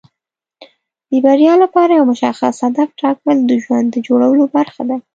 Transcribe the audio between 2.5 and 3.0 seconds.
هدف